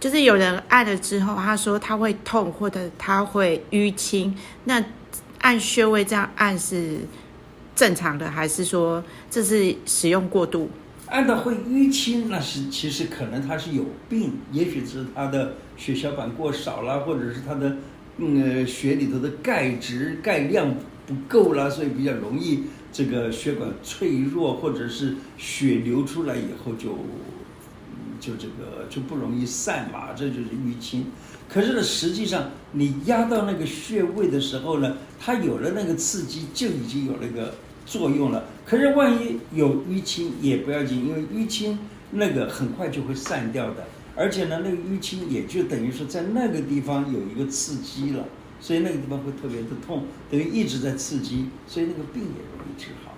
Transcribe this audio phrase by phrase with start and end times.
[0.00, 4.84] 就是有人按了之后，他说他会痛或者他会淤青，那
[5.40, 6.98] 按穴位这样按是
[7.74, 10.70] 正常的，还是说这是使用过度？
[11.06, 17.76] 按到会淤青，那是其实可能他是有病，也许是他的血小板过少了，或者是他的
[18.18, 20.74] 嗯血里头的钙质钙量
[21.06, 26.90] 不够了，所以比较容易这个血管脆弱，或者是血流出来以后就
[28.20, 31.06] 就这个就不容易散嘛，这就是淤青。
[31.48, 37.54] 可是呢，实际上你压到那个穴位的时候呢，它有了那个刺激，就已经有那个。
[37.88, 41.78] 作用了，可是万一有淤青也不要紧，因为淤青
[42.10, 48.26] 那个很快就会散掉的，而且呢，那个淤青也就等于说在那个地方有一个刺激了，
[48.60, 53.14] 所以那个地方会特别的痛，等于一直在刺激，所以那个病也容易治好。